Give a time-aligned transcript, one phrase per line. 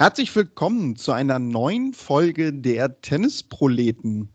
[0.00, 4.30] Herzlich willkommen zu einer neuen Folge der Tennisproleten.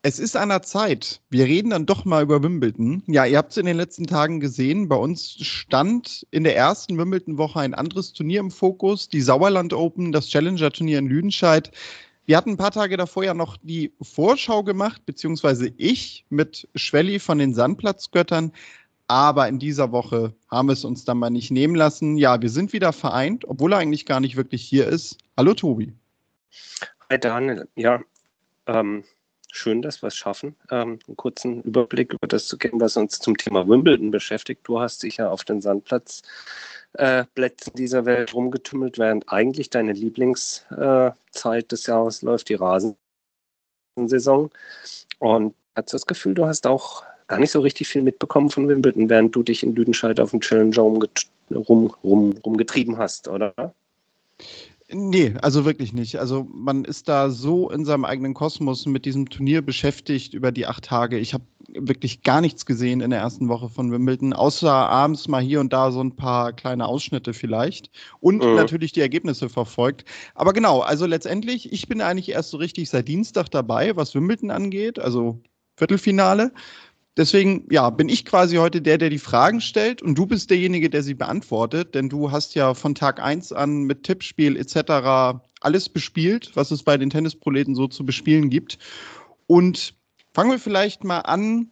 [0.00, 1.20] Es ist an der Zeit.
[1.28, 3.02] Wir reden dann doch mal über Wimbledon.
[3.06, 4.88] Ja, ihr habt es in den letzten Tagen gesehen.
[4.88, 10.12] Bei uns stand in der ersten Wimbledon-Woche ein anderes Turnier im Fokus, die Sauerland Open,
[10.12, 11.72] das Challenger-Turnier in Lüdenscheid.
[12.24, 17.18] Wir hatten ein paar Tage davor ja noch die Vorschau gemacht, beziehungsweise ich mit Schwelli
[17.18, 18.50] von den Sandplatzgöttern.
[19.08, 22.16] Aber in dieser Woche haben wir es uns dann mal nicht nehmen lassen.
[22.16, 25.18] Ja, wir sind wieder vereint, obwohl er eigentlich gar nicht wirklich hier ist.
[25.36, 25.92] Hallo Tobi.
[27.08, 27.68] Hi Daniel.
[27.76, 28.02] Ja,
[28.66, 29.04] ähm,
[29.52, 33.20] schön, dass wir es schaffen, ähm, einen kurzen Überblick über das zu geben, was uns
[33.20, 34.62] zum Thema Wimbledon beschäftigt.
[34.64, 36.22] Du hast dich ja auf den Sandplatz
[36.94, 37.24] äh,
[37.74, 44.50] dieser Welt rumgetümmelt, während eigentlich deine Lieblingszeit äh, des Jahres läuft, die Rasensaison.
[45.20, 48.68] Und hast du das Gefühl, du hast auch gar nicht so richtig viel mitbekommen von
[48.68, 53.54] Wimbledon, während du dich in Lüdenscheid auf dem Challenger rum, rum, rumgetrieben hast, oder?
[54.88, 56.16] Nee, also wirklich nicht.
[56.20, 60.66] Also man ist da so in seinem eigenen Kosmos mit diesem Turnier beschäftigt über die
[60.66, 61.18] acht Tage.
[61.18, 65.42] Ich habe wirklich gar nichts gesehen in der ersten Woche von Wimbledon, außer abends mal
[65.42, 68.54] hier und da so ein paar kleine Ausschnitte vielleicht und mhm.
[68.54, 70.04] natürlich die Ergebnisse verfolgt.
[70.36, 74.52] Aber genau, also letztendlich, ich bin eigentlich erst so richtig seit Dienstag dabei, was Wimbledon
[74.52, 75.40] angeht, also
[75.76, 76.52] Viertelfinale.
[77.16, 80.90] Deswegen, ja, bin ich quasi heute der, der die Fragen stellt und du bist derjenige,
[80.90, 85.40] der sie beantwortet, denn du hast ja von Tag 1 an mit Tippspiel etc.
[85.60, 88.78] alles bespielt, was es bei den Tennisproleten so zu bespielen gibt.
[89.46, 89.94] Und
[90.34, 91.70] fangen wir vielleicht mal an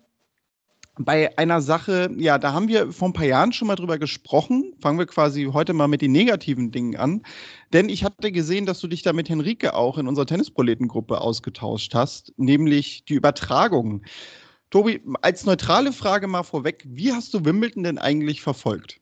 [0.99, 4.75] bei einer Sache, ja, da haben wir vor ein paar Jahren schon mal drüber gesprochen.
[4.81, 7.23] Fangen wir quasi heute mal mit den negativen Dingen an.
[7.73, 11.95] Denn ich hatte gesehen, dass du dich da mit Henrike auch in unserer Tennisproletengruppe ausgetauscht
[11.95, 14.03] hast, nämlich die Übertragung.
[14.75, 19.01] Tobi, als neutrale Frage mal vorweg, wie hast du Wimbledon denn eigentlich verfolgt?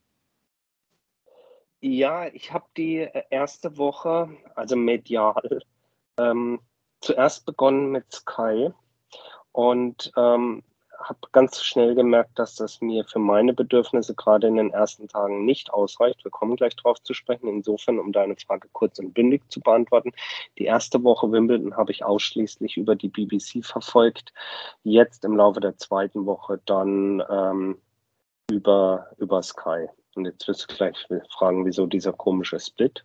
[1.80, 5.62] Ja, ich habe die äh, erste Woche, also medial,
[6.18, 6.60] ähm,
[7.00, 8.68] zuerst begonnen mit Sky
[9.52, 10.62] und ähm,
[11.08, 15.44] habe ganz schnell gemerkt, dass das mir für meine Bedürfnisse gerade in den ersten Tagen
[15.44, 16.24] nicht ausreicht.
[16.24, 17.48] Wir kommen gleich darauf zu sprechen.
[17.48, 20.12] Insofern, um deine Frage kurz und bündig zu beantworten.
[20.58, 24.32] Die erste Woche Wimbledon habe ich ausschließlich über die BBC verfolgt.
[24.82, 27.78] Jetzt im Laufe der zweiten Woche dann ähm,
[28.50, 29.88] über, über Sky.
[30.14, 30.96] Und jetzt wirst du gleich
[31.30, 33.04] fragen, wieso dieser komische Split.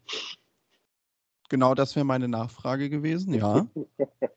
[1.50, 3.66] Genau das wäre meine Nachfrage gewesen, ja.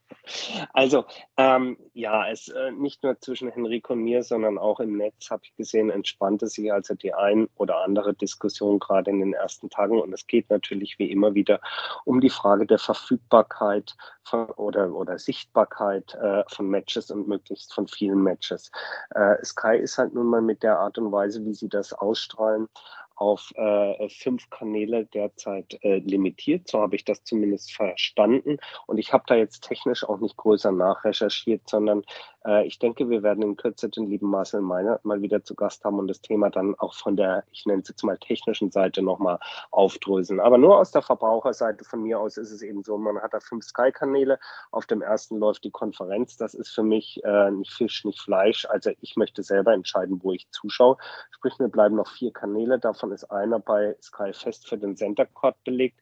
[0.73, 1.05] Also,
[1.37, 5.41] ähm, ja, es äh, nicht nur zwischen Henrik und mir, sondern auch im Netz habe
[5.45, 9.99] ich gesehen, entspannte sich also die ein oder andere Diskussion gerade in den ersten Tagen.
[9.99, 11.59] Und es geht natürlich wie immer wieder
[12.05, 17.87] um die Frage der Verfügbarkeit von, oder, oder Sichtbarkeit äh, von Matches und möglichst von
[17.87, 18.71] vielen Matches.
[19.11, 22.67] Äh, Sky ist halt nun mal mit der Art und Weise, wie sie das ausstrahlen,
[23.21, 26.67] auf äh, fünf Kanäle derzeit äh, limitiert.
[26.67, 28.57] So habe ich das zumindest verstanden.
[28.87, 32.01] Und ich habe da jetzt technisch auch nicht größer nachrecherchiert, sondern
[32.65, 35.99] ich denke, wir werden in Kürze den lieben Marcel Meiner mal wieder zu Gast haben
[35.99, 39.37] und das Thema dann auch von der, ich nenne es jetzt mal technischen Seite nochmal
[39.69, 40.39] aufdröseln.
[40.39, 43.39] Aber nur aus der Verbraucherseite von mir aus ist es eben so, man hat da
[43.39, 44.39] fünf Sky-Kanäle.
[44.71, 46.37] Auf dem ersten läuft die Konferenz.
[46.37, 48.65] Das ist für mich äh, nicht Fisch, nicht Fleisch.
[48.65, 50.97] Also ich möchte selber entscheiden, wo ich zuschaue.
[51.29, 52.79] Sprich, mir bleiben noch vier Kanäle.
[52.79, 55.99] Davon ist einer bei Sky fest für den Center Court belegt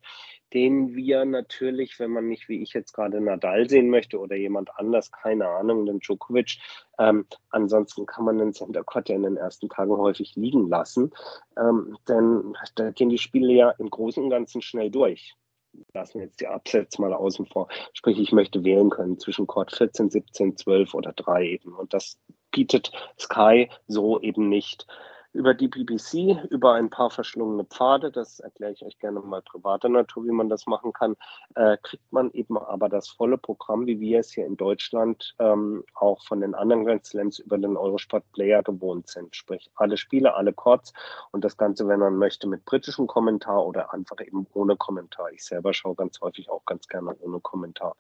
[0.54, 4.70] den wir natürlich, wenn man nicht wie ich jetzt gerade Nadal sehen möchte oder jemand
[4.76, 6.58] anders, keine Ahnung, den Djokovic,
[6.98, 11.12] ähm, ansonsten kann man den Center Court ja in den ersten Tagen häufig liegen lassen,
[11.58, 15.36] ähm, denn da gehen die Spiele ja im Großen und Ganzen schnell durch.
[15.94, 17.68] Lassen wir jetzt die Absätze mal außen vor.
[17.94, 21.76] Sprich, ich möchte wählen können zwischen Court 14, 17, 12 oder 3 eben.
[21.76, 22.20] Und das
[22.52, 24.88] bietet Sky so eben nicht
[25.34, 29.88] über die BBC, über ein paar verschlungene Pfade, das erkläre ich euch gerne mal privater
[29.88, 31.16] Natur, wie man das machen kann,
[31.56, 35.84] äh, kriegt man eben aber das volle Programm, wie wir es hier in Deutschland ähm,
[35.94, 39.36] auch von den anderen Grand Slams über den Eurosport Player gewohnt sind.
[39.36, 40.94] Sprich, alle Spiele, alle Chords
[41.32, 45.32] und das Ganze, wenn man möchte, mit britischem Kommentar oder einfach eben ohne Kommentar.
[45.32, 47.96] Ich selber schaue ganz häufig auch ganz gerne ohne Kommentar.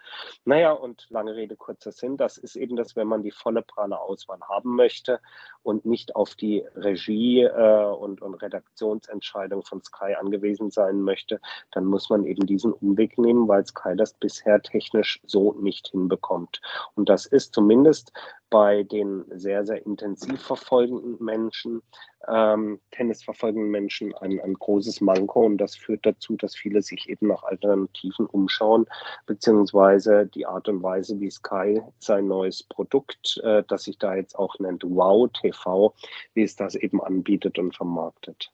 [0.45, 3.99] Naja, und lange Rede, kurzer Sinn, das ist eben das, wenn man die volle pralle
[3.99, 5.19] Auswahl haben möchte
[5.61, 11.39] und nicht auf die Regie Äh, und, und Redaktionsentscheidung von Sky angewiesen sein möchte,
[11.71, 16.61] dann muss man eben diesen Umweg nehmen, weil Sky das bisher technisch so nicht hinbekommt.
[16.95, 18.13] Und das ist zumindest
[18.49, 21.81] bei den sehr, sehr intensiv verfolgenden Menschen,
[22.27, 27.09] ähm, Tennis verfolgenden Menschen ein, ein großes Manko und das führt dazu, dass viele sich
[27.09, 28.85] eben nach Alternativen umschauen,
[29.25, 34.37] beziehungsweise die Art und Weise, wie Sky sein neues Produkt, äh, das sich da jetzt
[34.37, 35.93] auch nennt Wow TV,
[36.33, 38.51] wie es das eben anbietet und vermarktet.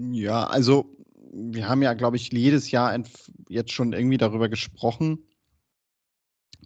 [0.00, 0.96] Ja, also
[1.32, 2.96] wir haben ja, glaube ich, jedes Jahr
[3.48, 5.27] jetzt schon irgendwie darüber gesprochen.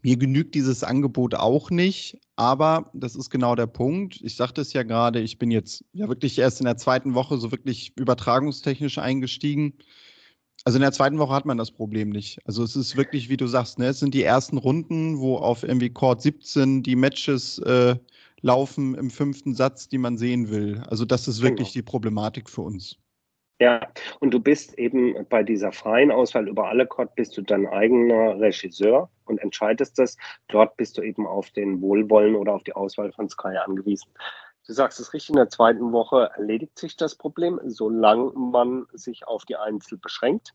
[0.03, 4.21] Mir genügt dieses Angebot auch nicht, aber das ist genau der Punkt.
[4.23, 7.39] Ich sagte es ja gerade, ich bin jetzt ja wirklich erst in der zweiten Woche
[7.39, 9.75] so wirklich übertragungstechnisch eingestiegen.
[10.65, 12.41] Also in der zweiten Woche hat man das Problem nicht.
[12.47, 15.63] Also es ist wirklich, wie du sagst, ne, es sind die ersten Runden, wo auf
[15.63, 17.97] irgendwie Court 17 die Matches äh,
[18.41, 20.83] laufen im fünften Satz, die man sehen will.
[20.89, 21.75] Also das ist wirklich genau.
[21.75, 22.99] die Problematik für uns.
[23.63, 23.81] Ja,
[24.19, 28.41] und du bist eben bei dieser freien Auswahl über alle Court bist du dein eigener
[28.41, 30.17] Regisseur und entscheidest das.
[30.49, 34.11] Dort bist du eben auf den Wohlwollen oder auf die Auswahl von Sky angewiesen.
[34.67, 39.29] Du sagst es richtig, in der zweiten Woche erledigt sich das Problem, solange man sich
[39.29, 40.55] auf die Einzel beschränkt.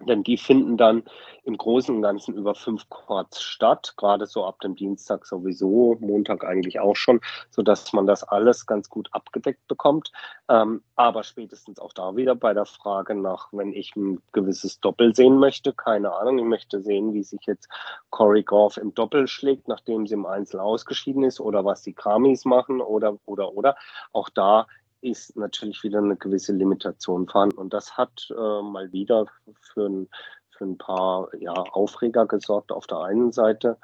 [0.00, 1.02] Denn die finden dann
[1.42, 6.44] im Großen und Ganzen über fünf Chords statt, gerade so ab dem Dienstag sowieso, Montag
[6.44, 10.12] eigentlich auch schon, sodass man das alles ganz gut abgedeckt bekommt.
[10.48, 15.16] Ähm, aber spätestens auch da wieder bei der Frage nach, wenn ich ein gewisses Doppel
[15.16, 17.68] sehen möchte, keine Ahnung, ich möchte sehen, wie sich jetzt
[18.10, 22.44] Corey Goff im Doppel schlägt, nachdem sie im Einzel ausgeschieden ist oder was die Kramis
[22.44, 23.76] machen oder, oder, oder.
[24.12, 24.66] Auch da
[25.00, 27.58] ist natürlich wieder eine gewisse Limitation vorhanden.
[27.58, 29.26] Und das hat äh, mal wieder
[29.60, 30.08] für ein,
[30.50, 33.78] für ein paar ja, Aufreger gesorgt auf der einen Seite.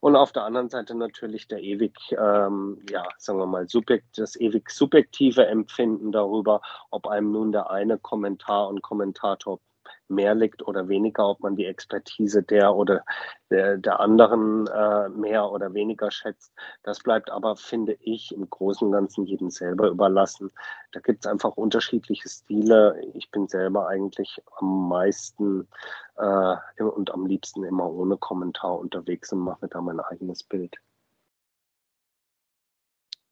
[0.00, 4.38] Und auf der anderen Seite natürlich der ewig, ähm, ja, sagen wir mal, subjekt, das
[4.38, 9.60] ewig subjektive Empfinden darüber, ob einem nun der eine Kommentar und Kommentator
[10.08, 13.04] mehr liegt oder weniger, ob man die Expertise der oder
[13.50, 16.52] der, der anderen äh, mehr oder weniger schätzt.
[16.82, 20.50] Das bleibt aber, finde ich, im Großen und Ganzen jedem selber überlassen.
[20.92, 23.00] Da gibt es einfach unterschiedliche Stile.
[23.14, 25.68] Ich bin selber eigentlich am meisten
[26.16, 30.76] äh, und am liebsten immer ohne Kommentar unterwegs und mache da mein eigenes Bild.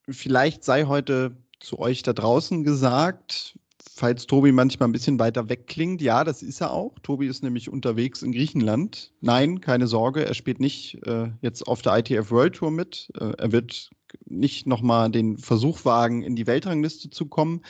[0.08, 3.56] Vielleicht sei heute zu euch da draußen gesagt,
[3.94, 6.99] falls Tobi manchmal ein bisschen weiter weg klingt, ja, das ist er auch.
[7.02, 9.12] Tobi ist nämlich unterwegs in Griechenland.
[9.20, 13.11] Nein, keine Sorge, er spielt nicht äh, jetzt auf der ITF World Tour mit.
[13.19, 13.90] Äh, er wird
[14.26, 17.62] nicht nochmal den Versuch wagen, in die Weltrangliste zu kommen.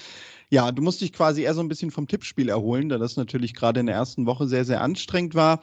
[0.50, 3.54] Ja, du musst dich quasi eher so ein bisschen vom Tippspiel erholen, da das natürlich
[3.54, 5.62] gerade in der ersten Woche sehr, sehr anstrengend war.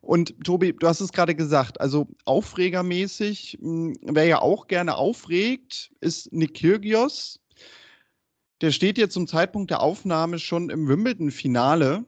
[0.00, 5.90] Und Tobi, du hast es gerade gesagt, also aufregermäßig, hm, wer ja auch gerne aufregt,
[6.00, 7.39] ist Nick Kyrgios
[8.60, 12.04] der steht jetzt zum Zeitpunkt der Aufnahme schon im Wimbledon-Finale,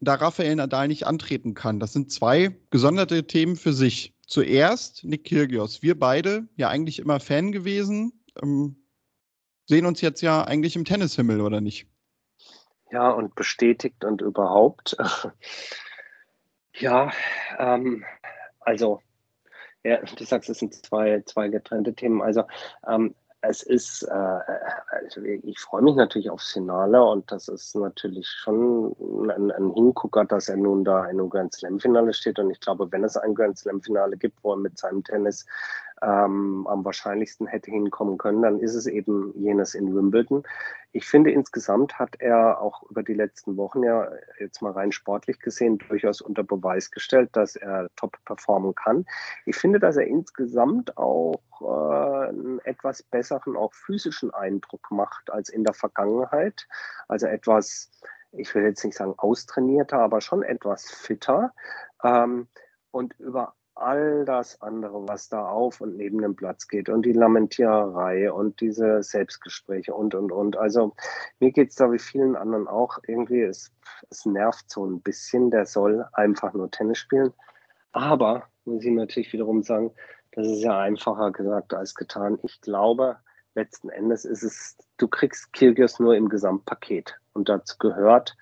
[0.00, 1.80] da Rafael Nadal nicht antreten kann.
[1.80, 4.14] Das sind zwei gesonderte Themen für sich.
[4.26, 5.82] Zuerst Nick Kyrgios.
[5.82, 8.12] Wir beide ja eigentlich immer Fan gewesen,
[8.42, 8.76] ähm,
[9.66, 11.86] sehen uns jetzt ja eigentlich im Tennishimmel, oder nicht?
[12.90, 14.96] Ja, und bestätigt und überhaupt.
[16.74, 17.10] ja,
[17.58, 18.04] ähm,
[18.60, 19.00] also,
[19.82, 22.20] ja, du sagst, es sind zwei, zwei getrennte Themen.
[22.20, 22.44] Also,
[22.86, 23.14] ähm,
[23.48, 28.94] es ist, äh, also ich freue mich natürlich aufs Finale und das ist natürlich schon
[29.30, 32.38] ein, ein, Hingucker, dass er nun da in einem Grand Slam Finale steht.
[32.38, 35.46] Und ich glaube, wenn es ein Grand Slam Finale gibt, wo er mit seinem Tennis
[36.02, 40.42] ähm, am wahrscheinlichsten hätte hinkommen können, dann ist es eben jenes in Wimbledon.
[40.92, 45.40] Ich finde, insgesamt hat er auch über die letzten Wochen ja jetzt mal rein sportlich
[45.40, 49.06] gesehen durchaus unter Beweis gestellt, dass er top performen kann.
[49.46, 55.48] Ich finde, dass er insgesamt auch äh, einen etwas besseren, auch physischen Eindruck macht als
[55.48, 56.66] in der Vergangenheit.
[57.08, 57.90] Also etwas,
[58.32, 61.52] ich will jetzt nicht sagen austrainierter, aber schon etwas fitter.
[62.04, 62.48] Ähm,
[62.90, 67.12] und über all das andere, was da auf und neben dem Platz geht und die
[67.12, 70.56] Lamentiererei und diese Selbstgespräche und, und, und.
[70.56, 70.94] Also
[71.40, 73.72] mir geht es da wie vielen anderen auch irgendwie, es,
[74.10, 77.32] es nervt so ein bisschen, der soll einfach nur Tennis spielen.
[77.92, 79.92] Aber, muss ich natürlich wiederum sagen,
[80.32, 82.38] das ist ja einfacher gesagt als getan.
[82.42, 83.18] Ich glaube,
[83.54, 88.36] letzten Endes ist es, du kriegst Kirgios nur im Gesamtpaket und dazu gehört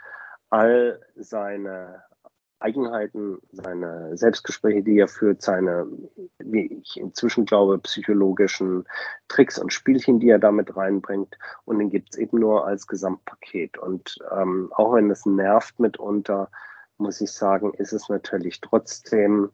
[0.50, 2.04] all seine
[2.64, 5.87] Eigenheiten, seine Selbstgespräche, die er führt, seine,
[6.38, 8.87] wie ich inzwischen glaube, psychologischen
[9.28, 11.37] Tricks und Spielchen, die er damit reinbringt.
[11.66, 13.76] Und den gibt es eben nur als Gesamtpaket.
[13.76, 16.50] Und ähm, auch wenn es nervt mitunter,
[16.97, 19.50] muss ich sagen, ist es natürlich trotzdem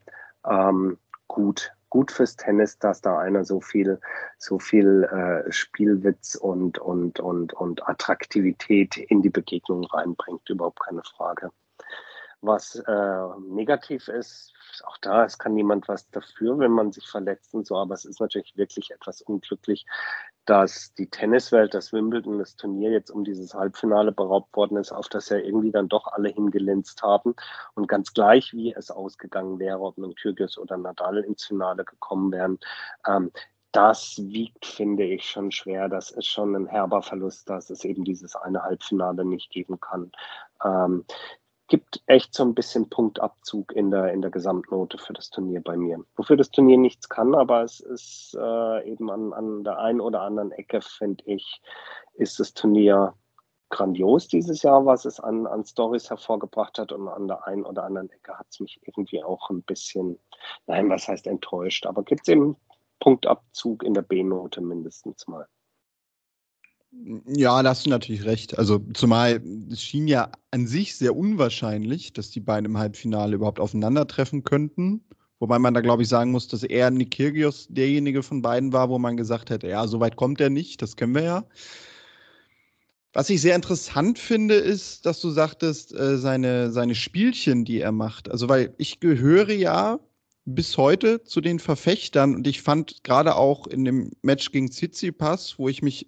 [0.49, 3.99] ähm, gut, gut fürs Tennis, dass da einer so viel,
[4.39, 11.03] so viel äh, Spielwitz und, und, und, und Attraktivität in die Begegnung reinbringt, überhaupt keine
[11.03, 11.51] Frage
[12.43, 14.53] was äh, negativ ist.
[14.85, 18.05] Auch da, es kann niemand was dafür, wenn man sich verletzt und so, aber es
[18.05, 19.87] ist natürlich wirklich etwas unglücklich,
[20.47, 25.09] dass die Tenniswelt, das Wimbledon, das Turnier jetzt um dieses Halbfinale beraubt worden ist, auf
[25.09, 27.35] das ja irgendwie dann doch alle hingelinst haben.
[27.75, 32.33] Und ganz gleich, wie es ausgegangen wäre, ob nun Kyrgios oder Nadal ins Finale gekommen
[32.33, 32.59] wären,
[33.07, 33.31] ähm,
[33.73, 35.89] das wiegt, finde ich, schon schwer.
[35.89, 40.11] Das ist schon ein herber Verlust, dass es eben dieses eine Halbfinale nicht geben kann.
[40.65, 41.05] Ähm,
[41.71, 45.77] gibt echt so ein bisschen Punktabzug in der, in der Gesamtnote für das Turnier bei
[45.77, 46.05] mir.
[46.17, 50.23] Wofür das Turnier nichts kann, aber es ist äh, eben an, an der einen oder
[50.23, 51.63] anderen Ecke, finde ich,
[52.15, 53.15] ist das Turnier
[53.71, 56.91] grandios dieses Jahr, was es an, an Stories hervorgebracht hat.
[56.91, 60.19] Und an der einen oder anderen Ecke hat es mich irgendwie auch ein bisschen,
[60.67, 62.57] nein, was heißt enttäuscht, aber gibt es eben
[62.99, 65.47] Punktabzug in der B-Note mindestens mal.
[66.93, 68.59] Ja, da hast du natürlich recht.
[68.59, 73.61] Also zumal es schien ja an sich sehr unwahrscheinlich, dass die beiden im Halbfinale überhaupt
[73.61, 75.05] aufeinandertreffen könnten.
[75.39, 78.91] Wobei man da, glaube ich, sagen muss, dass eher Nick Kyrgios derjenige von beiden war,
[78.91, 81.45] wo man gesagt hätte, ja, so weit kommt er nicht, das kennen wir ja.
[83.13, 87.93] Was ich sehr interessant finde, ist, dass du sagtest, äh, seine, seine Spielchen, die er
[87.93, 88.31] macht.
[88.31, 89.99] Also, weil ich gehöre ja
[90.45, 95.59] bis heute zu den Verfechtern und ich fand gerade auch in dem Match gegen Tsitsipas,
[95.59, 96.07] wo ich mich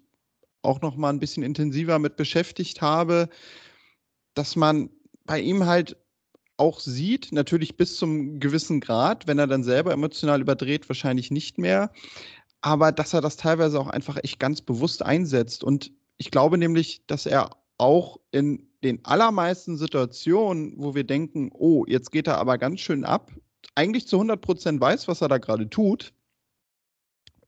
[0.63, 3.29] auch noch mal ein bisschen intensiver mit beschäftigt habe,
[4.35, 4.91] dass man
[5.25, 5.97] bei ihm halt
[6.57, 11.59] auch sieht, natürlich bis zum gewissen Grad, wenn er dann selber emotional überdreht, wahrscheinlich nicht
[11.59, 11.93] mehr,
[12.61, 15.65] aber dass er das teilweise auch einfach echt ganz bewusst einsetzt.
[15.65, 21.85] Und ich glaube nämlich, dass er auch in den allermeisten Situationen, wo wir denken, oh,
[21.87, 23.33] jetzt geht er aber ganz schön ab,
[23.75, 26.13] eigentlich zu 100 Prozent weiß, was er da gerade tut.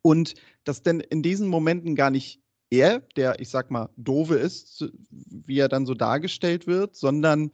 [0.02, 2.43] Und dass denn in diesen Momenten gar nicht
[2.78, 7.52] er, der, ich sag mal, doofe ist, wie er dann so dargestellt wird, sondern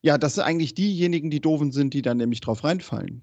[0.00, 3.22] ja, das sind eigentlich diejenigen, die doofen sind, die dann nämlich drauf reinfallen.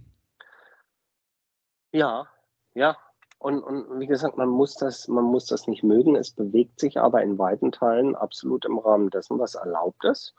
[1.92, 2.28] Ja,
[2.74, 2.98] ja.
[3.38, 6.16] Und, und wie gesagt, man muss, das, man muss das nicht mögen.
[6.16, 10.34] Es bewegt sich aber in weiten Teilen absolut im Rahmen dessen, was erlaubt ist.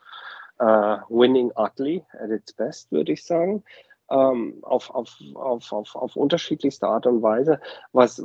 [0.63, 3.65] Uh, winning ugly at its best, würde ich sagen
[4.11, 7.61] auf, auf, auf, auf, auf unterschiedlichste Art und Weise.
[7.93, 8.21] Was,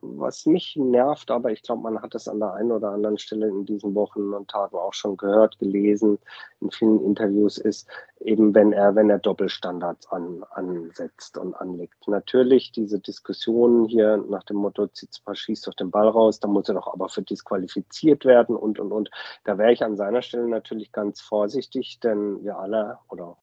[0.00, 3.48] was mich nervt, aber ich glaube, man hat es an der einen oder anderen Stelle
[3.48, 6.18] in diesen Wochen und Tagen auch schon gehört, gelesen,
[6.60, 7.86] in vielen Interviews, ist
[8.20, 12.08] eben, wenn er, wenn er Doppelstandards an, ansetzt und anlegt.
[12.08, 16.68] Natürlich diese Diskussionen hier nach dem Motto, Zitzpa schießt doch den Ball raus, da muss
[16.68, 19.10] er doch aber für disqualifiziert werden und, und, und.
[19.44, 23.36] Da wäre ich an seiner Stelle natürlich ganz vorsichtig, denn wir alle oder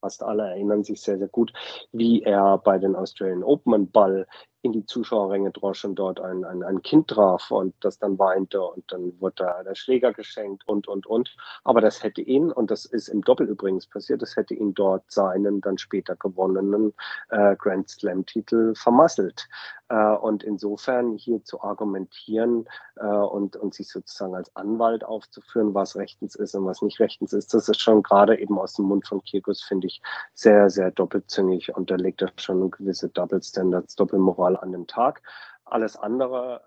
[0.00, 1.52] fast alle erinnern sich sehr, sehr gut,
[1.92, 4.26] wie er bei den Australian Open einen Ball
[4.66, 8.60] in die Zuschauerränge drosch und dort ein, ein, ein Kind traf und das dann weinte
[8.60, 11.36] und dann wurde da der Schläger geschenkt und, und, und.
[11.64, 15.10] Aber das hätte ihn, und das ist im Doppel übrigens passiert, das hätte ihn dort
[15.10, 16.92] seinen dann später gewonnenen
[17.30, 19.48] äh, Grand Slam-Titel vermasselt.
[19.88, 25.94] Äh, und insofern hier zu argumentieren äh, und, und sich sozusagen als Anwalt aufzuführen, was
[25.96, 29.06] rechtens ist und was nicht rechtens ist, das ist schon gerade eben aus dem Mund
[29.06, 30.02] von Kirkus, finde ich,
[30.34, 35.22] sehr, sehr doppelzüngig und da legt er schon gewisse Double Standards, Doppelmoral an dem Tag.
[35.64, 36.62] Alles andere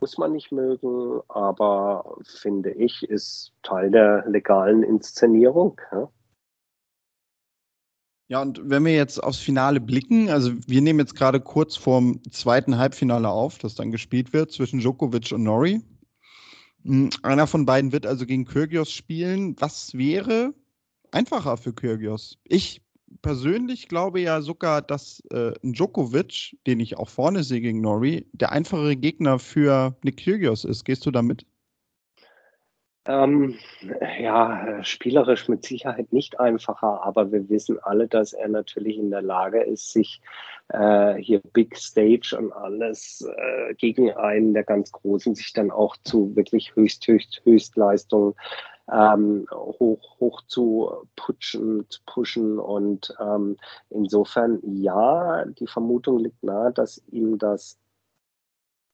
[0.00, 5.80] muss man nicht mögen, aber finde ich, ist Teil der legalen Inszenierung.
[5.92, 6.10] Ja.
[8.28, 12.20] Ja, und wenn wir jetzt aufs Finale blicken, also wir nehmen jetzt gerade kurz vorm
[12.30, 15.80] zweiten Halbfinale auf, das dann gespielt wird zwischen Djokovic und Nori.
[16.82, 19.54] Hm, einer von beiden wird also gegen Kyrgios spielen.
[19.60, 20.54] Was wäre
[21.12, 22.38] einfacher für Kyrgios?
[22.42, 22.82] Ich
[23.22, 28.52] persönlich glaube ja sogar, dass äh, Djokovic, den ich auch vorne sehe gegen Nori, der
[28.52, 30.84] einfachere Gegner für Nick Kyrgios ist.
[30.84, 31.46] Gehst du damit?
[33.08, 33.56] Ähm,
[34.18, 39.22] ja, spielerisch mit Sicherheit nicht einfacher, aber wir wissen alle, dass er natürlich in der
[39.22, 40.20] Lage ist, sich
[40.70, 45.96] äh, hier Big Stage und alles äh, gegen einen der ganz Großen sich dann auch
[46.02, 48.34] zu wirklich höchst, höchst, Höchstleistungen
[48.90, 52.58] ähm, hoch, hoch zu putschen, zu pushen.
[52.58, 53.56] Und ähm,
[53.90, 57.78] insofern, ja, die Vermutung liegt nahe, dass ihm das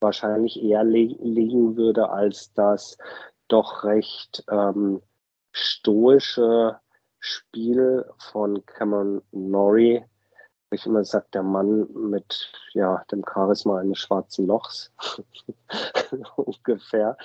[0.01, 2.99] wahrscheinlich eher liegen würde als das
[3.49, 5.01] doch recht ähm,
[5.53, 6.81] stoische
[7.19, 10.05] Spiel von Cameron Norrie,
[10.75, 14.93] ich immer sage, der Mann mit ja, dem Charisma eines schwarzen Lochs
[16.37, 17.17] ungefähr.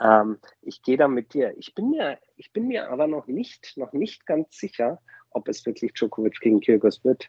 [0.00, 1.56] Ähm, ich gehe da mit dir.
[1.56, 5.64] Ich bin mir, ich bin mir aber noch nicht, noch nicht ganz sicher, ob es
[5.66, 7.28] wirklich Djokovic gegen Kyrgios wird.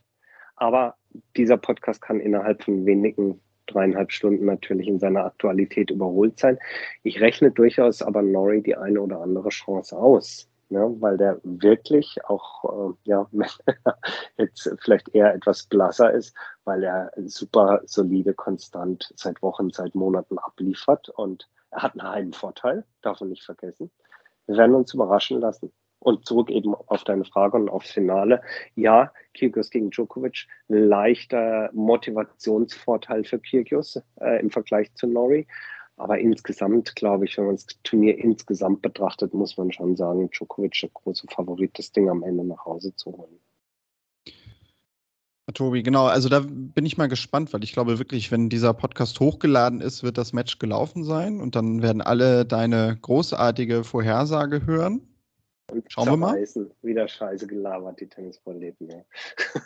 [0.56, 0.96] Aber
[1.36, 6.58] dieser Podcast kann innerhalb von wenigen dreieinhalb Stunden natürlich in seiner Aktualität überholt sein.
[7.04, 12.18] Ich rechne durchaus aber Nori die eine oder andere Chance aus ne, weil der wirklich
[12.26, 13.28] auch, äh, ja,
[14.38, 20.38] jetzt vielleicht eher etwas blasser ist, weil er super solide, konstant seit Wochen, seit Monaten
[20.38, 23.92] abliefert und er hat einen Heimvorteil, darf man nicht vergessen.
[24.46, 25.72] Wir werden uns überraschen lassen.
[26.00, 28.42] Und zurück eben auf deine Frage und aufs Finale.
[28.76, 35.48] Ja, Kyrgios gegen Djokovic, leichter Motivationsvorteil für Kyrgios äh, im Vergleich zu Norrie.
[35.98, 40.80] Aber insgesamt, glaube ich, wenn man das Turnier insgesamt betrachtet, muss man schon sagen, Djokovic
[40.80, 43.40] der große Favorit, das Ding am Ende nach Hause zu holen.
[45.54, 46.06] Tobi, genau.
[46.06, 50.04] Also da bin ich mal gespannt, weil ich glaube wirklich, wenn dieser Podcast hochgeladen ist,
[50.04, 55.02] wird das Match gelaufen sein und dann werden alle deine großartige Vorhersage hören.
[55.72, 56.46] Und Schauen wir mal.
[56.82, 58.90] Wieder scheiße gelabert, die Tennisvorleben.
[58.90, 59.02] Ja.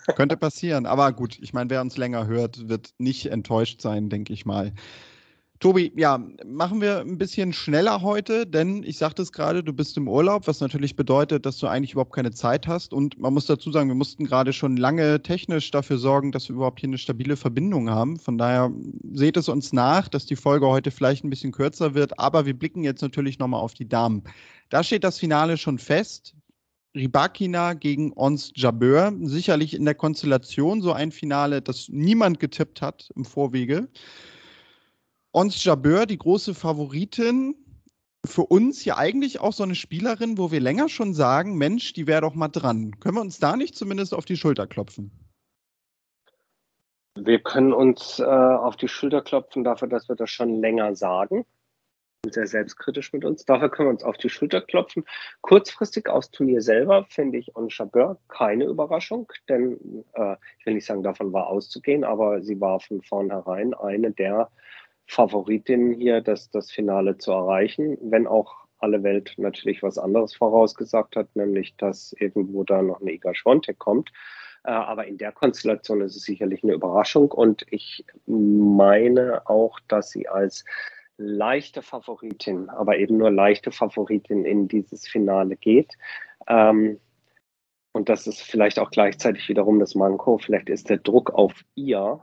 [0.16, 4.34] Könnte passieren, aber gut, ich meine, wer uns länger hört, wird nicht enttäuscht sein, denke
[4.34, 4.74] ich mal.
[5.62, 9.96] Tobi, ja, machen wir ein bisschen schneller heute, denn ich sagte es gerade, du bist
[9.96, 12.94] im Urlaub, was natürlich bedeutet, dass du eigentlich überhaupt keine Zeit hast.
[12.94, 16.56] Und man muss dazu sagen, wir mussten gerade schon lange technisch dafür sorgen, dass wir
[16.56, 18.18] überhaupt hier eine stabile Verbindung haben.
[18.18, 18.72] Von daher
[19.14, 22.58] seht es uns nach, dass die Folge heute vielleicht ein bisschen kürzer wird, aber wir
[22.58, 24.24] blicken jetzt natürlich nochmal auf die Damen.
[24.70, 26.34] Da steht das Finale schon fest.
[26.96, 29.14] Ribakina gegen Ons Jabeur.
[29.22, 33.88] Sicherlich in der Konstellation so ein Finale, das niemand getippt hat im Vorwege.
[35.34, 37.56] Ons Jabeur, die große Favoritin,
[38.26, 42.06] für uns ja eigentlich auch so eine Spielerin, wo wir länger schon sagen, Mensch, die
[42.06, 43.00] wäre doch mal dran.
[43.00, 45.12] Können wir uns da nicht zumindest auf die Schulter klopfen?
[47.16, 51.46] Wir können uns äh, auf die Schulter klopfen dafür, dass wir das schon länger sagen.
[52.30, 53.46] Sehr selbstkritisch mit uns.
[53.46, 55.06] Dafür können wir uns auf die Schulter klopfen.
[55.42, 60.86] Kurzfristig aufs Turnier selber finde ich On Chabeur keine Überraschung, denn äh, ich will nicht
[60.86, 64.52] sagen, davon war auszugehen, aber sie war von vornherein eine der
[65.08, 71.16] Favoritin hier, das, das Finale zu erreichen, wenn auch alle Welt natürlich was anderes vorausgesagt
[71.16, 74.12] hat, nämlich dass irgendwo da noch eine Iga Schwontek kommt.
[74.64, 80.12] Äh, aber in der Konstellation ist es sicherlich eine Überraschung und ich meine auch, dass
[80.12, 80.66] sie als
[81.18, 85.94] leichte Favoritin, aber eben nur leichte Favoritin in dieses Finale geht.
[86.48, 87.00] Ähm,
[87.94, 90.38] und das ist vielleicht auch gleichzeitig wiederum das Manko.
[90.38, 92.22] Vielleicht ist der Druck auf ihr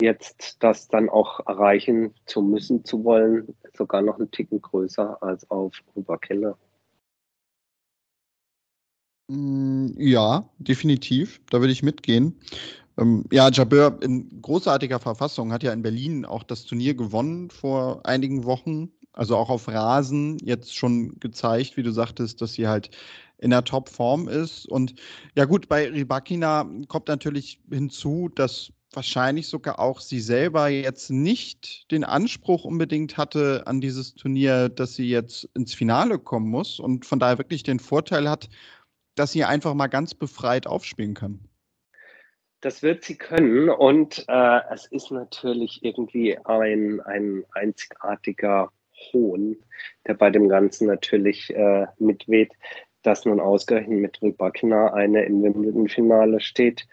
[0.00, 5.50] jetzt das dann auch erreichen zu müssen, zu wollen, sogar noch einen Ticken größer als
[5.50, 6.56] auf Oberkeller.
[9.28, 11.40] Mm, ja, definitiv.
[11.50, 12.38] Da würde ich mitgehen.
[12.98, 18.04] Ähm, ja, Jabeur in großartiger Verfassung hat ja in Berlin auch das Turnier gewonnen vor
[18.04, 18.90] einigen Wochen.
[19.12, 22.90] Also auch auf Rasen jetzt schon gezeigt, wie du sagtest, dass sie halt
[23.38, 24.66] in der Topform ist.
[24.66, 24.94] Und
[25.36, 31.90] ja gut, bei Ribakina kommt natürlich hinzu, dass wahrscheinlich sogar auch sie selber jetzt nicht
[31.90, 37.04] den Anspruch unbedingt hatte an dieses Turnier, dass sie jetzt ins Finale kommen muss und
[37.06, 38.48] von daher wirklich den Vorteil hat,
[39.14, 41.40] dass sie einfach mal ganz befreit aufspielen kann.
[42.60, 48.70] Das wird sie können und äh, es ist natürlich irgendwie ein, ein einzigartiger
[49.12, 49.56] Hohn,
[50.06, 52.52] der bei dem Ganzen natürlich äh, mitweht,
[53.02, 56.86] dass nun ausgerechnet mit Rybakina eine im Wimbledon-Finale steht,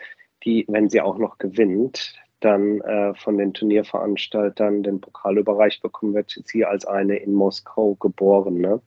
[0.43, 6.13] die, wenn sie auch noch gewinnt, dann äh, von den Turnierveranstaltern den Pokal überreicht bekommen
[6.13, 8.81] wird, sie als eine in Moskau geborene.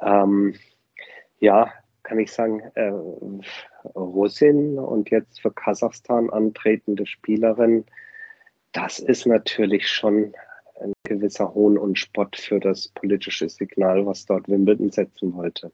[0.00, 0.54] Ähm,
[1.38, 2.92] ja, kann ich sagen, äh,
[3.94, 7.84] Russin und jetzt für Kasachstan antretende Spielerin,
[8.72, 10.34] das ist natürlich schon
[10.80, 15.72] ein gewisser Hohn und Spott für das politische Signal, was dort Wimbledon setzen wollte.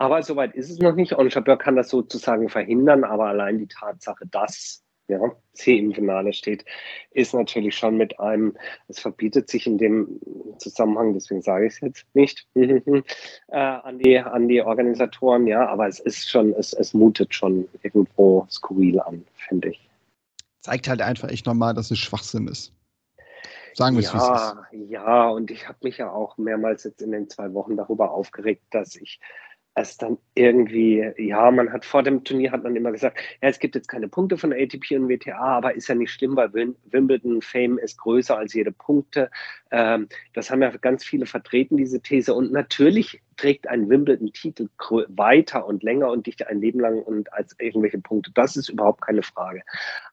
[0.00, 1.12] Aber soweit ist es noch nicht.
[1.12, 5.20] Und Jabeur kann das sozusagen verhindern, aber allein die Tatsache, dass ja,
[5.52, 6.64] sie im Finale steht,
[7.10, 8.56] ist natürlich schon mit einem,
[8.88, 10.18] es verbietet sich in dem
[10.56, 13.02] Zusammenhang, deswegen sage ich es jetzt nicht, äh,
[13.50, 18.46] an, die, an die Organisatoren, ja, aber es ist schon, es, es mutet schon irgendwo
[18.48, 19.86] skurril an, finde ich.
[20.60, 22.72] Zeigt halt einfach echt nochmal, dass es Schwachsinn ist.
[23.74, 24.90] Sagen wir es, ja, wie es ist.
[24.90, 28.62] Ja, und ich habe mich ja auch mehrmals jetzt in den zwei Wochen darüber aufgeregt,
[28.70, 29.20] dass ich
[29.74, 33.58] es dann irgendwie, ja, man hat vor dem Turnier hat man immer gesagt, ja, es
[33.58, 37.40] gibt jetzt keine Punkte von ATP und WTA, aber ist ja nicht schlimm, weil Wimbledon
[37.40, 39.30] Fame ist größer als jede Punkte.
[39.70, 42.34] Ähm, das haben ja ganz viele vertreten, diese These.
[42.34, 44.68] Und natürlich trägt ein Wimbledon-Titel
[45.08, 48.30] weiter und länger und dichter ein Leben lang und als irgendwelche Punkte.
[48.34, 49.62] Das ist überhaupt keine Frage.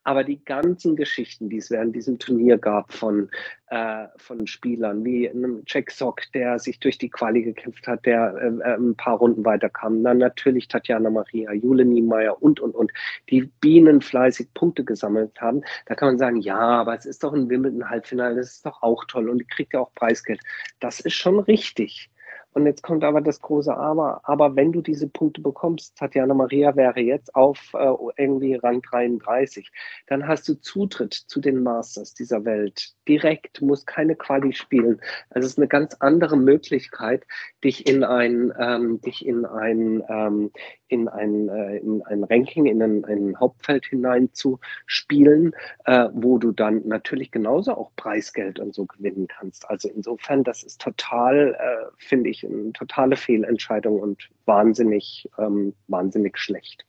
[0.05, 3.29] Aber die ganzen Geschichten, die es während diesem Turnier gab von,
[3.69, 8.33] äh, von Spielern wie einem Jack Sock, der sich durch die Quali gekämpft hat, der
[8.35, 12.93] äh, äh ein paar Runden weiterkam, dann natürlich Tatjana Maria, Jule Niemeyer und, und, und,
[13.29, 15.63] die Bienen fleißig Punkte gesammelt haben.
[15.85, 19.03] Da kann man sagen, ja, aber es ist doch ein Wimbledon-Halbfinale, das ist doch auch
[19.05, 20.41] toll und kriegt ja auch Preisgeld.
[20.79, 22.09] Das ist schon richtig.
[22.57, 24.21] Und jetzt kommt aber das große Aber.
[24.23, 29.71] Aber wenn du diese Punkte bekommst, Tatjana Maria wäre jetzt auf äh, irgendwie Rang 33,
[30.07, 32.95] dann hast du Zutritt zu den Masters dieser Welt.
[33.07, 34.99] Direkt, musst keine Quali spielen.
[35.29, 37.27] Also es ist eine ganz andere Möglichkeit,
[37.63, 40.49] dich in ein, ähm, dich in ein, ähm,
[40.87, 45.53] in ein, äh, in ein Ranking, in ein, ein Hauptfeld hinein zu spielen,
[45.85, 49.69] äh, wo du dann natürlich genauso auch Preisgeld und so gewinnen kannst.
[49.69, 56.37] Also insofern, das ist total, äh, finde ich, eine totale Fehlentscheidung und wahnsinnig, ähm, wahnsinnig
[56.37, 56.85] schlecht.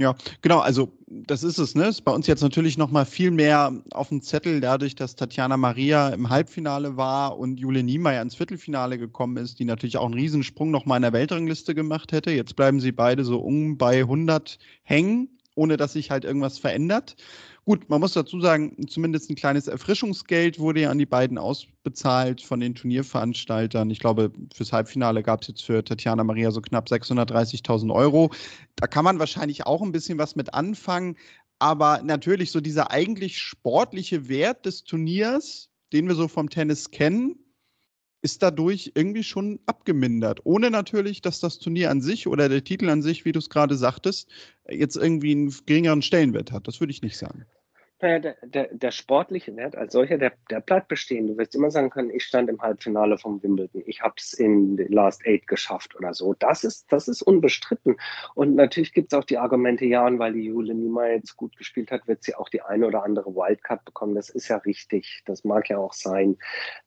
[0.00, 1.88] Ja, genau, also das ist es, ne?
[1.88, 6.08] Ist bei uns jetzt natürlich nochmal viel mehr auf dem Zettel, dadurch, dass Tatjana Maria
[6.08, 10.70] im Halbfinale war und Jule Niemeyer ins Viertelfinale gekommen ist, die natürlich auch einen Riesensprung
[10.70, 12.30] nochmal in der Weltrangliste gemacht hätte.
[12.30, 17.16] Jetzt bleiben sie beide so um bei 100 hängen, ohne dass sich halt irgendwas verändert.
[17.70, 22.42] Gut, man muss dazu sagen, zumindest ein kleines Erfrischungsgeld wurde ja an die beiden ausbezahlt
[22.42, 23.88] von den Turnierveranstaltern.
[23.90, 28.32] Ich glaube, fürs Halbfinale gab es jetzt für Tatjana Maria so knapp 630.000 Euro.
[28.74, 31.14] Da kann man wahrscheinlich auch ein bisschen was mit anfangen.
[31.60, 37.36] Aber natürlich so dieser eigentlich sportliche Wert des Turniers, den wir so vom Tennis kennen,
[38.22, 40.40] ist dadurch irgendwie schon abgemindert.
[40.42, 43.48] Ohne natürlich, dass das Turnier an sich oder der Titel an sich, wie du es
[43.48, 44.28] gerade sagtest,
[44.68, 46.66] jetzt irgendwie einen geringeren Stellenwert hat.
[46.66, 47.46] Das würde ich nicht sagen.
[48.02, 51.26] Naja, der, der, der, sportliche Wert als solcher, der, der bleibt bestehen.
[51.26, 54.78] Du wirst immer sagen können, ich stand im Halbfinale vom Wimbledon, ich habe es in
[54.88, 56.32] Last Eight geschafft oder so.
[56.32, 57.96] Das ist, das ist unbestritten.
[58.34, 61.54] Und natürlich gibt es auch die Argumente, ja, und weil die Jule Niemeyer jetzt gut
[61.58, 64.14] gespielt hat, wird sie auch die eine oder andere Wildcard bekommen.
[64.14, 66.38] Das ist ja richtig, das mag ja auch sein.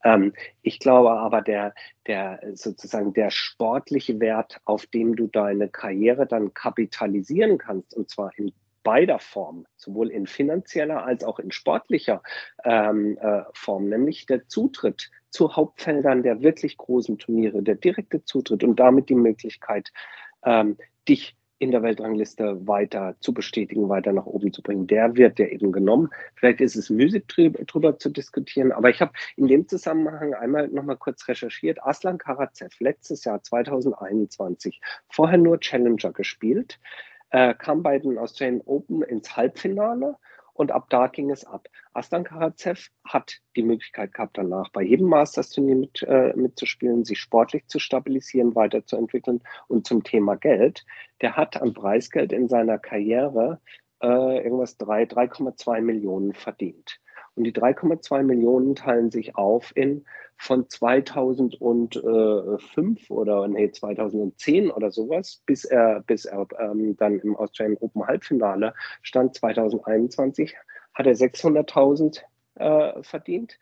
[0.03, 1.75] Ähm, ich glaube aber, der,
[2.07, 8.31] der sozusagen der sportliche Wert, auf dem du deine Karriere dann kapitalisieren kannst, und zwar
[8.35, 8.51] in
[8.83, 12.21] beider Form, sowohl in finanzieller als auch in sportlicher
[12.63, 18.63] ähm, äh, Form, nämlich der Zutritt zu Hauptfeldern der wirklich großen Turniere, der direkte Zutritt
[18.63, 19.91] und damit die Möglichkeit,
[20.43, 24.85] ähm, dich in der Weltrangliste weiter zu bestätigen, weiter nach oben zu bringen.
[24.85, 26.09] Der wird ja eben genommen.
[26.35, 30.83] Vielleicht ist es müßig drüber zu diskutieren, aber ich habe in dem Zusammenhang einmal noch
[30.83, 31.81] mal kurz recherchiert.
[31.83, 36.79] Aslan Karatsev, letztes Jahr 2021, vorher nur Challenger gespielt,
[37.33, 40.15] äh, kam bei den Australian Open ins Halbfinale
[40.53, 41.67] und ab da ging es ab.
[41.93, 47.65] Aslan Karatsev hat die Möglichkeit gehabt, danach bei jedem Masters-Turnier mit, äh, mitzuspielen, sich sportlich
[47.65, 49.41] zu stabilisieren, weiterzuentwickeln.
[49.67, 50.85] Und zum Thema Geld,
[51.21, 53.59] der hat an Preisgeld in seiner Karriere
[54.03, 56.99] äh, irgendwas 3,2 Millionen verdient.
[57.35, 60.05] Und die 3,2 Millionen teilen sich auf in
[60.37, 67.77] von 2005 oder nee, 2010 oder sowas, bis er, bis er ähm, dann im Australian
[67.79, 70.55] Open Halbfinale stand, 2021,
[70.93, 72.21] hat er 600.000
[72.55, 73.57] äh, verdient.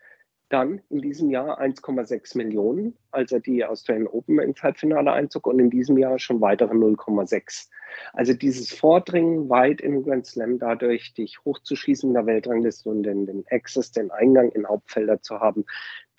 [0.52, 5.58] Dann in diesem Jahr 1,6 Millionen, als er die Australian Open ins Halbfinale einzog und
[5.58, 7.70] in diesem Jahr schon weitere 0,6.
[8.12, 13.24] Also dieses Vordringen weit in Grand Slam dadurch, dich hochzuschießen in der Weltrangliste und den,
[13.24, 15.64] den Access, den Eingang in Hauptfelder zu haben,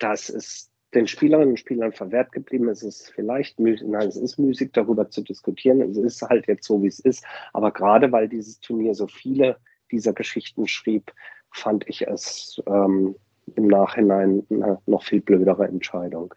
[0.00, 2.68] das ist den Spielerinnen und Spielern verwehrt geblieben.
[2.68, 5.80] Es ist vielleicht nein, es ist müßig, darüber zu diskutieren.
[5.80, 7.24] Es ist halt jetzt so, wie es ist.
[7.52, 9.58] Aber gerade weil dieses Turnier so viele
[9.92, 11.12] dieser Geschichten schrieb,
[11.52, 13.14] fand ich es ähm,
[13.56, 16.34] im Nachhinein eine noch viel blödere Entscheidung.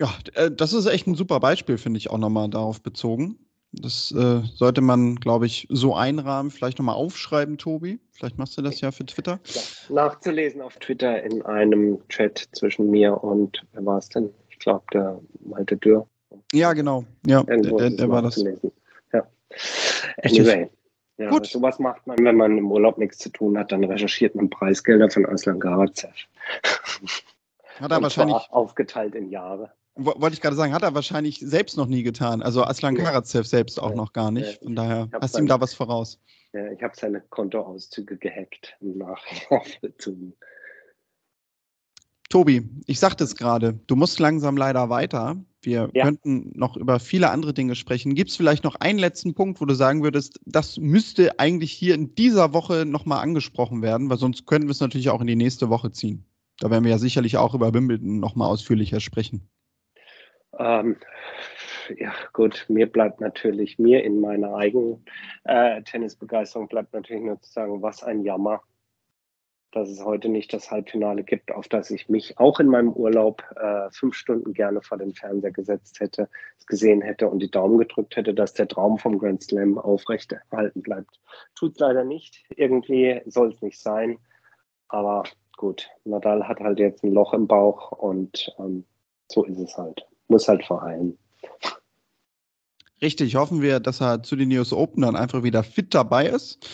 [0.00, 3.38] Ja, äh, das ist echt ein super Beispiel, finde ich auch nochmal darauf bezogen.
[3.72, 6.50] Das äh, sollte man, glaube ich, so einrahmen.
[6.50, 7.98] Vielleicht nochmal aufschreiben, Tobi.
[8.12, 9.40] Vielleicht machst du das ja für Twitter.
[9.44, 14.30] Ja, nachzulesen auf Twitter in einem Chat zwischen mir und, wer war es denn?
[14.48, 16.06] Ich glaube, der Malte Dürr.
[16.52, 17.04] Ja, genau.
[17.26, 18.42] Ja, der, der, der war das.
[19.12, 19.26] Ja.
[20.22, 20.70] Anyway.
[21.16, 21.46] Ja, Gut.
[21.46, 25.10] Sowas macht man, wenn man im Urlaub nichts zu tun hat, dann recherchiert man Preisgelder
[25.10, 26.12] von Aslan Garazev.
[27.80, 29.72] Hat er wahrscheinlich aufgeteilt in Jahre.
[29.96, 32.42] Wollte ich gerade sagen, hat er wahrscheinlich selbst noch nie getan.
[32.42, 33.96] Also Aslan Karatsev selbst auch ja.
[33.96, 34.60] noch gar nicht.
[34.60, 36.20] Von daher hast du ihm da was voraus.
[36.52, 40.32] Ja, ich habe seine Kontoauszüge gehackt im Nachhinein.
[42.28, 45.36] Tobi, ich sagte es gerade, du musst langsam leider weiter.
[45.64, 46.04] Wir ja.
[46.04, 48.14] könnten noch über viele andere Dinge sprechen.
[48.14, 51.94] Gibt es vielleicht noch einen letzten Punkt, wo du sagen würdest, das müsste eigentlich hier
[51.94, 55.36] in dieser Woche nochmal angesprochen werden, weil sonst könnten wir es natürlich auch in die
[55.36, 56.24] nächste Woche ziehen.
[56.60, 59.48] Da werden wir ja sicherlich auch über Wimbledon nochmal ausführlicher sprechen.
[60.58, 60.96] Ähm,
[61.96, 65.04] ja, gut, mir bleibt natürlich, mir in meiner eigenen
[65.44, 68.62] äh, Tennisbegeisterung bleibt natürlich nur zu sagen, was ein Jammer,
[69.74, 73.42] dass es heute nicht das Halbfinale gibt, auf das ich mich auch in meinem Urlaub
[73.56, 77.78] äh, fünf Stunden gerne vor den Fernseher gesetzt hätte, es gesehen hätte und die Daumen
[77.78, 81.20] gedrückt hätte, dass der Traum vom Grand Slam aufrechterhalten bleibt.
[81.54, 82.44] Tut leider nicht.
[82.56, 84.18] Irgendwie soll es nicht sein.
[84.88, 85.24] Aber
[85.56, 88.84] gut, Nadal hat halt jetzt ein Loch im Bauch und ähm,
[89.30, 90.06] So ist es halt.
[90.28, 91.18] Muss halt verheilen.
[93.02, 96.66] Richtig, hoffen wir, dass er zu den News Open dann einfach wieder fit dabei ist.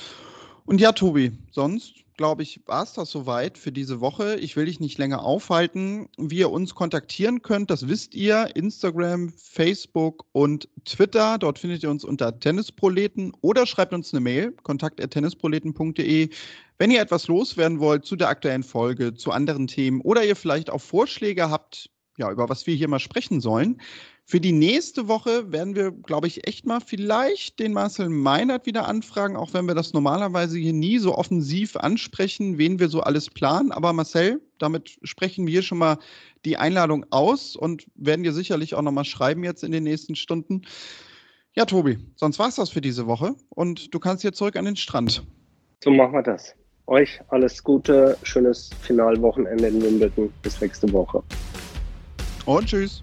[0.66, 4.36] Und ja, Tobi, sonst glaube ich, war es das soweit für diese Woche.
[4.40, 6.06] Ich will dich nicht länger aufhalten.
[6.18, 8.54] Wie ihr uns kontaktieren könnt, das wisst ihr.
[8.54, 11.38] Instagram, Facebook und Twitter.
[11.38, 16.28] Dort findet ihr uns unter Tennisproleten oder schreibt uns eine Mail, kontakt.tennisproleten.de.
[16.76, 20.68] Wenn ihr etwas loswerden wollt zu der aktuellen Folge, zu anderen Themen oder ihr vielleicht
[20.68, 23.80] auch Vorschläge habt, ja, über was wir hier mal sprechen sollen,
[24.30, 28.86] für die nächste Woche werden wir, glaube ich, echt mal vielleicht den Marcel Meinert wieder
[28.86, 33.28] anfragen, auch wenn wir das normalerweise hier nie so offensiv ansprechen, wen wir so alles
[33.28, 33.72] planen.
[33.72, 35.98] Aber Marcel, damit sprechen wir schon mal
[36.44, 40.62] die Einladung aus und werden dir sicherlich auch nochmal schreiben jetzt in den nächsten Stunden.
[41.54, 44.64] Ja, Tobi, sonst war es das für diese Woche und du kannst hier zurück an
[44.64, 45.24] den Strand.
[45.82, 46.54] So machen wir das.
[46.86, 50.32] Euch alles Gute, schönes Finalwochenende in Wimbledon.
[50.42, 51.20] Bis nächste Woche.
[52.46, 53.02] Und tschüss.